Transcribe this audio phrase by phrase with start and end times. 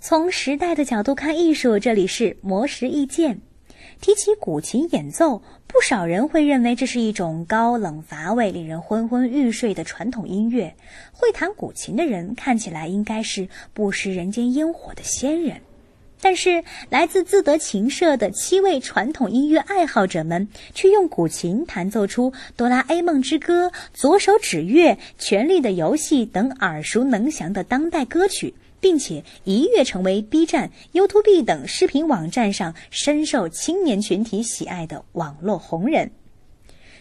[0.00, 3.40] 从时代的角度看艺术，这里是魔石意见。
[4.00, 10.76] 提起古琴演奏，不少人会认为这是一种高冷乏味、令人昏昏欲睡的传统音乐。
[11.12, 15.62] 会弹古琴的人看起来应该是不食人间烟火的仙人，
[16.20, 28.54] 但是来自自得琴社的七位传统音乐爱好者们，却用古琴弹奏出《哆啦 A 梦之歌》《左手指月》《权力的游戏》等耳熟能详的当代歌曲。
[28.80, 36.10] 并且一跃成为 B 站、YouTube 等视频网站上深受青年群体喜爱的网络红人。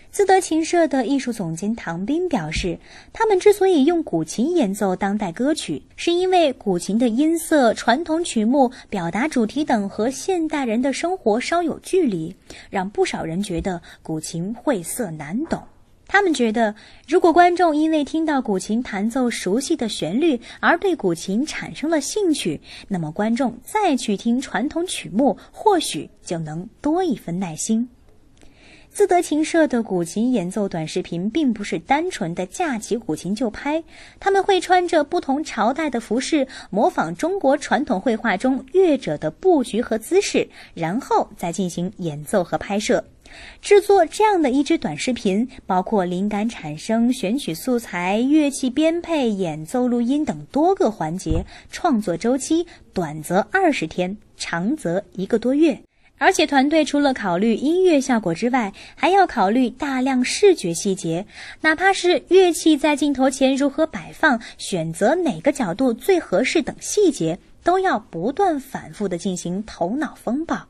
[0.10, 2.80] 自得琴社的艺术总监唐斌表示，
[3.14, 12.34] 他们之所以用古琴演奏当代歌曲，是因为古琴的音色、传统曲目、表达主题等和现代人的生活稍有距离，
[12.72, 15.62] 让不少人觉得古琴晦涩难懂。
[16.08, 16.74] 他们觉得，
[17.08, 27.90] 如果观众因为听到古琴弹奏熟悉的旋律而对古琴产生了兴趣，那么观众再去听传统曲目，或许就能多一分耐心。
[28.90, 33.84] 自得琴社的古琴演奏短视频并不是单纯的架起古琴就拍，
[34.20, 43.04] 他们会穿着不同朝代的服饰，模仿中国传统绘画中乐者的布局和姿势，然后再进行演奏和拍摄。
[43.62, 55.80] 制作这样的一支短视频，包括灵感产生、选取素材、乐器编配、演奏录音等多个环节，创作周期短则二十天，长则一个多月。
[56.20, 61.28] 而且团队除了考虑音乐效果之外，还要考虑大量视觉细节，
[61.62, 70.68] 哪怕是乐器在镜头前如何摆放、选择哪个角度最合适等细节，都要不断反复的进行头脑风暴。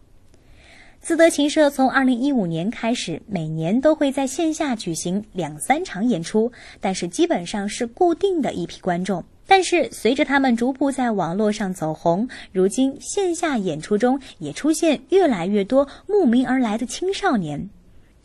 [1.08, 9.24] 自德琴社从二零一五年开始，每年都会在线下举行两三场演出，但是基本上是固定的一批观众。
[9.48, 17.70] 但是随着他们逐步在网络上走红，如今线下演出中也出现越来越多慕名而来的青少年。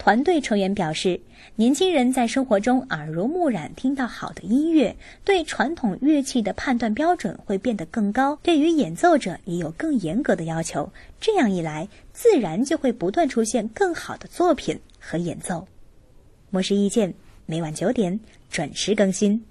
[0.02, 1.20] 团队成员表示，
[1.54, 10.92] 年轻人在生活中耳濡目染，听到好的音乐，对传统乐器的判断标准会变得更高，对于演奏者也有更严格的要求。
[11.20, 15.68] 这样一来，自然就会不断出现更好的作品和演奏。
[16.50, 17.14] 模式意见
[17.46, 18.18] 每晚九点
[18.50, 19.44] 准时更新。